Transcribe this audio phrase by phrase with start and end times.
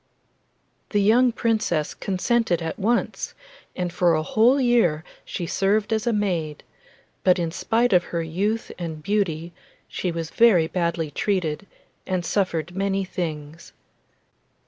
[0.89, 3.35] The young Princess consented at once,
[3.75, 6.63] and for a whole year she served as a maid;
[7.23, 9.53] but in spite of her youth and beauty
[9.87, 11.67] she was very badly treated,
[12.07, 13.73] and suffered many things.